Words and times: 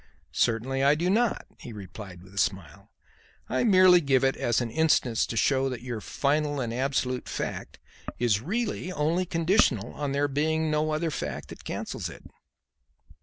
"Certainly 0.33 0.81
I 0.83 0.95
do 0.95 1.11
not," 1.11 1.45
he 1.59 1.71
replied 1.71 2.23
with 2.23 2.33
a 2.33 2.37
smile. 2.39 2.89
"I 3.47 3.63
merely 3.63 4.01
give 4.01 4.23
it 4.23 4.35
as 4.35 4.59
an 4.59 4.71
instance 4.71 5.27
to 5.27 5.37
show 5.37 5.69
that 5.69 5.83
your 5.83 6.01
final 6.01 6.59
and 6.59 6.73
absolute 6.73 7.29
fact 7.29 7.77
is 8.17 8.41
really 8.41 8.91
only 8.91 9.27
conditional 9.27 9.93
on 9.93 10.11
there 10.11 10.27
being 10.27 10.71
no 10.71 10.89
other 10.89 11.11
fact 11.11 11.49
that 11.49 11.65
cancels 11.65 12.09
it." 12.09 12.23